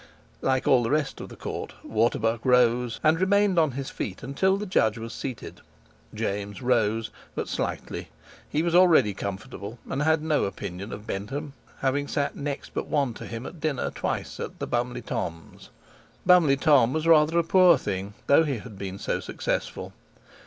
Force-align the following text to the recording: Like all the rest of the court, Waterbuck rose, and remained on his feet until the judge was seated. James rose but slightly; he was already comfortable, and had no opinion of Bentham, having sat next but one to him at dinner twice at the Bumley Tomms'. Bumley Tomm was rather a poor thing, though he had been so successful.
Like 0.41 0.67
all 0.67 0.81
the 0.81 0.89
rest 0.89 1.21
of 1.21 1.29
the 1.29 1.35
court, 1.35 1.73
Waterbuck 1.83 2.43
rose, 2.43 2.99
and 3.03 3.21
remained 3.21 3.59
on 3.59 3.73
his 3.73 3.91
feet 3.91 4.23
until 4.23 4.57
the 4.57 4.65
judge 4.65 4.97
was 4.97 5.13
seated. 5.13 5.61
James 6.11 6.59
rose 6.59 7.11
but 7.35 7.47
slightly; 7.47 8.09
he 8.49 8.63
was 8.63 8.73
already 8.73 9.13
comfortable, 9.13 9.77
and 9.87 10.01
had 10.01 10.23
no 10.23 10.45
opinion 10.45 10.91
of 10.91 11.05
Bentham, 11.05 11.53
having 11.81 12.07
sat 12.07 12.35
next 12.35 12.73
but 12.73 12.87
one 12.87 13.13
to 13.13 13.27
him 13.27 13.45
at 13.45 13.61
dinner 13.61 13.91
twice 13.91 14.39
at 14.39 14.57
the 14.57 14.65
Bumley 14.65 15.03
Tomms'. 15.03 15.69
Bumley 16.25 16.57
Tomm 16.57 16.93
was 16.93 17.05
rather 17.05 17.37
a 17.37 17.43
poor 17.43 17.77
thing, 17.77 18.15
though 18.25 18.43
he 18.43 18.57
had 18.57 18.79
been 18.79 18.97
so 18.97 19.19
successful. 19.19 19.93